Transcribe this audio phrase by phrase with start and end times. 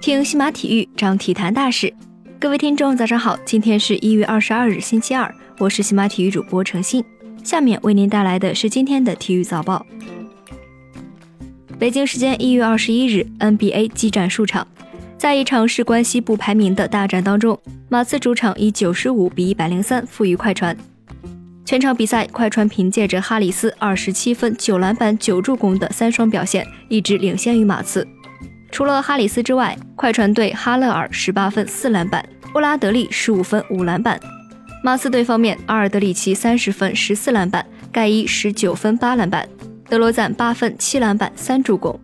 [0.00, 1.92] 听西马体育，张体坛大事。
[2.38, 7.02] 各位听众，早上好，今天是一月二十二日，星期二，我是西马体育主播程鑫。
[7.42, 9.84] 下面为您带来的是今天的体育早报。
[11.78, 14.68] 北京时间一月二十一日，NBA 激战数场，
[15.16, 20.76] 在一场事关西部排名的大战当中，马刺主场以九十五比一百零三负于快船。
[21.64, 28.06] 全场比赛，快船凭借着哈里斯二十七分、九篮板、九助攻的三双表现，一直领先于马刺。
[28.70, 34.20] 除了哈里斯之外，快船队哈勒尔十八分四篮板，布拉德利十五分五篮板。
[34.82, 39.48] 马刺队方面，阿尔德里奇三十分十四篮板，盖伊十九分八篮板，
[39.88, 41.98] 德罗赞八分七篮板三助攻。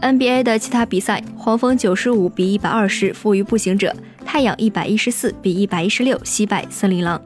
[0.00, 7.20] NBA 的其他比赛，黄蜂九十五比一百二十负于步行者，太阳一百一十四比一百一十六惜败森林狼。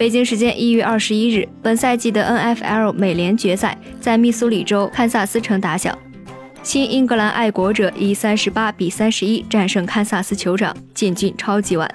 [0.00, 5.94] 北京时间一月二十一日，本赛季的 NFL 美联决赛在密苏里州堪萨斯城打响，
[6.62, 11.86] 新英格兰爱国者以三十八比三十一战胜堪萨斯酋长，进军超级碗。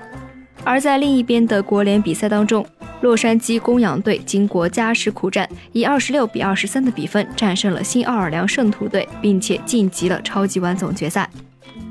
[0.63, 2.63] 而在另一边的国联比赛当中，
[3.01, 11.27] 洛杉矶公羊队经过加时苦战，以二十六比二十三的比分战胜了新奥尔良圣徒队，并且晋级了超级碗总决赛。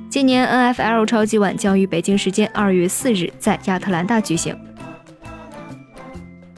[0.09, 4.57] 今年 NFL 超级碗将于北京时间二月四日在亚特兰大举行。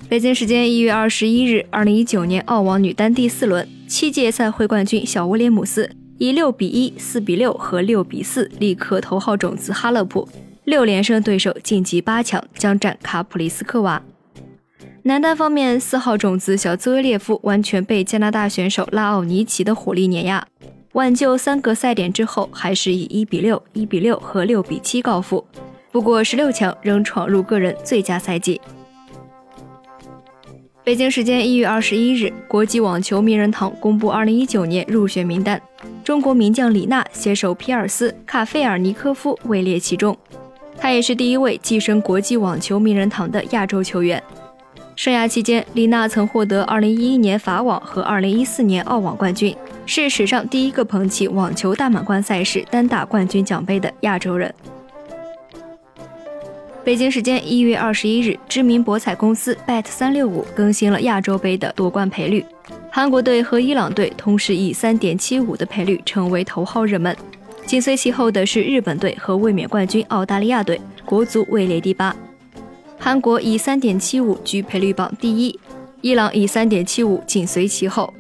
[0.09, 10.29] 北京时间一月二十一日，二零一九年澳网女单第四轮，七届赛会冠军小威廉姆斯以六比一、四比六和六比四力克头号种子哈勒普，
[10.63, 14.01] 六连胜对手晋级八强，将战卡普里斯科娃。
[15.03, 20.47] 男单方面，四号种子小兹维列夫完全被加拿大选手拉奥尼奇的火力碾压，
[20.93, 25.45] 挽救三个赛点之后，还是以一比六、一比六和六比七告负。
[25.91, 28.61] 不过十六强仍闯入个人最佳赛季。
[30.87, 35.61] 北京时间一月二十一日，国际网球名人堂公布二零一九年入选名单，
[36.05, 40.17] 中国名将李娜携手皮尔斯、卡费尔尼科夫位列其中。
[40.79, 44.23] 她也是第一位跻身国际网球名人堂的亚洲球员。
[44.95, 49.57] 生涯期间，李娜曾获得二零一一年法网和二零一四年澳网冠军，
[49.87, 54.55] 是史上第一个捧起网球大满贯赛事单打冠军奖杯的亚洲人。
[56.87, 62.45] 北京时间一月二十一日，知名博彩公司 Bet 三六五更新了亚洲杯的夺冠赔率，
[62.93, 67.17] 韩国队和伊朗队同时以三点七五的赔率成为头号热门，
[67.67, 72.15] 紧随其后的是日本队和卫冕冠军澳大利亚队，国足位列第八。
[73.01, 75.59] 韩国以三点七五居赔率榜第一，
[76.03, 78.15] 伊朗以三点七五紧随其后，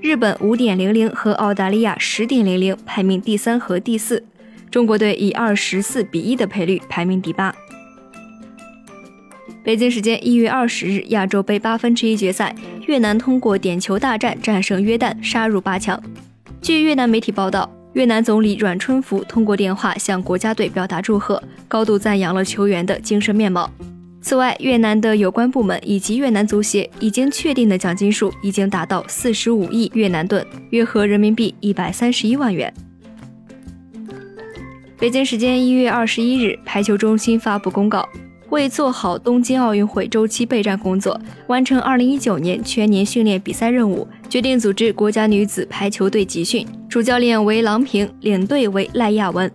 [0.00, 4.24] 日本五点零零和澳大利亚十点零零排名第三和第四，
[4.72, 7.54] 中国队以二十四比一的赔率排名第八。
[9.68, 12.56] 北京时间一月二十日，亚洲杯八分之一决赛，
[12.86, 16.02] 越南通过点球大战战胜约旦，杀入八强。
[16.62, 23.70] 据越南媒体报道，越南总理阮春福通过电话向国家队表达祝贺，高度赞扬了球员的精神面貌。
[24.22, 32.72] 此外，越南的有关部门以及越南足协已经确定的奖金数已经达到四十五亿越南盾，约合人民币一百三十一万元。
[34.98, 38.08] 北京时间一月二十一日，排球中心发布公告。
[38.50, 49.50] 为做好东京奥运会周期备战工作，完成2019年全年训练比赛任务，决定组织国家女子排球队集训，主教练为郎平，领队为赖亚文。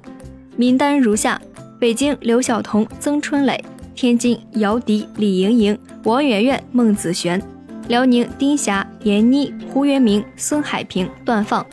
[0.56, 1.42] 名单如下：
[1.80, 3.58] 北京刘晓彤、曾春蕾；
[3.96, 7.40] 天津姚迪、李盈莹、王媛媛、孟子璇；
[7.88, 11.66] 辽宁丁霞、闫妮、胡元明、孙海平、段放；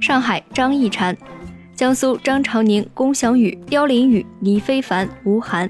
[0.00, 1.16] 上海张艺婵；
[1.74, 5.68] 江苏张常宁、龚翔宇、刁琳宇、倪非凡、吴涵。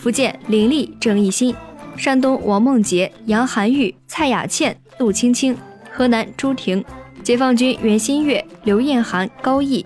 [0.00, 1.54] 福建林立、郑艺鑫，
[1.94, 5.54] 山东王梦洁、杨涵玉、蔡雅倩、杜青青，
[5.92, 6.82] 河南朱婷，
[7.22, 9.84] 解放军袁心玥、刘艳涵、高毅。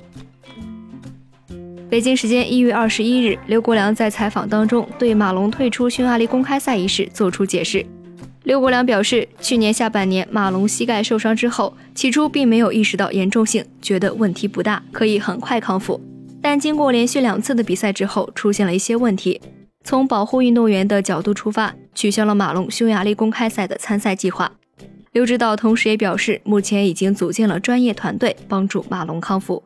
[1.90, 7.84] 北京时间一月二十一日，刘国梁在采访当中对马龙退出匈牙利公开赛一事作出解释。
[8.44, 16.00] 刘国梁表示，去年下半年马龙膝盖受伤之后，起初并没有意识到严重性，觉得问题不大，可以很快康复。
[16.40, 19.40] 但经过连续两次的比赛之后，出现了一些问题。
[19.84, 24.50] 从保护运动员的角度出发，取消了马龙匈牙利公开赛的参赛计划。
[25.12, 29.62] 刘指导同时也表示，目前已经组建了专业团队帮助马龙康复。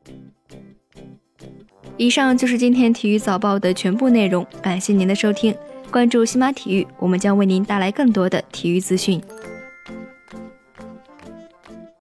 [1.96, 5.54] 以上就是今天体育早报的全部内容，感谢您的收听，
[5.90, 9.22] 关注西马体育，我们将为您带来更多的体育资讯。